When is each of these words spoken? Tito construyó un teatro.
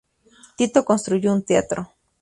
Tito 0.55 0.83
construyó 0.83 1.31
un 1.31 1.43
teatro. 1.43 1.93